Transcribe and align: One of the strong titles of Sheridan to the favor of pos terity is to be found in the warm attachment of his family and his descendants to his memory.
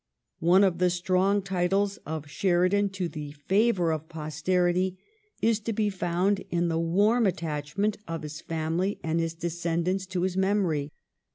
One 0.39 0.63
of 0.63 0.79
the 0.79 0.89
strong 0.89 1.43
titles 1.43 1.97
of 2.07 2.27
Sheridan 2.27 2.89
to 2.93 3.07
the 3.07 3.33
favor 3.33 3.91
of 3.91 4.09
pos 4.09 4.41
terity 4.41 4.97
is 5.43 5.59
to 5.59 5.73
be 5.73 5.91
found 5.91 6.39
in 6.49 6.69
the 6.69 6.79
warm 6.79 7.27
attachment 7.27 7.97
of 8.07 8.23
his 8.23 8.41
family 8.41 8.99
and 9.03 9.19
his 9.19 9.35
descendants 9.35 10.07
to 10.07 10.23
his 10.23 10.35
memory. 10.35 10.91